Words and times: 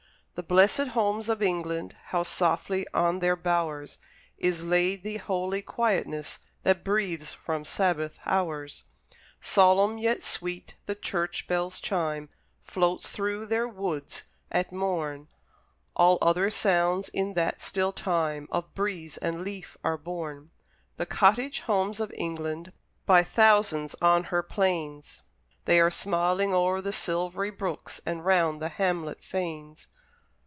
The 0.35 0.47
blessed 0.47 0.87
homes 0.93 1.29
of 1.29 1.43
England! 1.43 1.95
How 2.05 2.23
softly 2.23 2.87
on 2.95 3.19
their 3.19 3.35
bowers 3.35 3.99
Is 4.39 4.65
laid 4.65 5.03
the 5.03 5.17
holy 5.17 5.61
quietness 5.61 6.39
That 6.63 6.83
breathes 6.83 7.31
from 7.31 7.63
Sabbath 7.63 8.17
hours! 8.25 8.85
Solemn, 9.39 9.99
yet 9.99 10.23
sweet, 10.23 10.73
the 10.87 10.95
church 10.95 11.47
bell's 11.47 11.79
chime 11.79 12.29
Floats 12.63 13.11
through 13.11 13.45
their 13.45 13.67
woods 13.67 14.23
at 14.49 14.71
morn; 14.71 15.27
All 15.95 16.17
other 16.23 16.49
sounds, 16.49 17.09
in 17.09 17.35
that 17.35 17.61
still 17.61 17.91
time, 17.93 18.47
Of 18.51 18.73
breeze 18.73 19.17
and 19.17 19.43
leaf 19.43 19.77
are 19.83 19.97
born. 19.97 20.49
The 20.97 21.05
cottage 21.05 21.59
homes 21.59 21.99
of 21.99 22.11
England! 22.17 22.71
By 23.05 23.21
thousands 23.21 23.95
on 24.01 24.23
her 24.25 24.41
plains, 24.41 25.21
They 25.65 25.79
are 25.79 25.91
smiling 25.91 26.51
o'er 26.51 26.81
the 26.81 26.93
silvery 26.93 27.51
brooks, 27.51 28.01
And 28.07 28.25
round 28.25 28.59
the 28.59 28.69
hamlet 28.69 29.23
fanes. 29.23 29.87